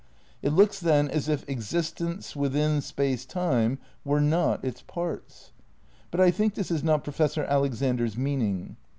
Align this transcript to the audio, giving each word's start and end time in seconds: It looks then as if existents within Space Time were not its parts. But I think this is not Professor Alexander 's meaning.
It 0.41 0.49
looks 0.51 0.79
then 0.79 1.09
as 1.11 1.29
if 1.29 1.45
existents 1.47 2.35
within 2.35 2.81
Space 2.81 3.23
Time 3.23 3.77
were 4.03 4.19
not 4.19 4.65
its 4.65 4.81
parts. 4.81 5.51
But 6.09 6.19
I 6.19 6.31
think 6.31 6.55
this 6.55 6.71
is 6.71 6.83
not 6.83 7.03
Professor 7.03 7.43
Alexander 7.43 8.07
's 8.07 8.17
meaning. 8.17 8.77